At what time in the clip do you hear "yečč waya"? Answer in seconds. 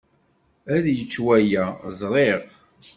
0.97-1.65